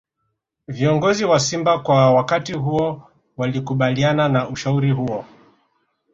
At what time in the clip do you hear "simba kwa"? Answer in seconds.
1.39-2.13